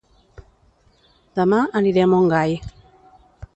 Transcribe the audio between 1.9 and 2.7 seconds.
a Montgai